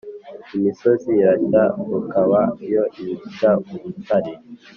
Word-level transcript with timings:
Imisozi 0.57 1.09
irashya 1.21 1.63
Rukaba 1.91 2.41
yo 2.73 2.83
ntishya-Urutare. 2.93 4.31